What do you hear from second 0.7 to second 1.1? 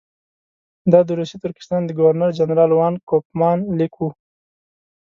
دا د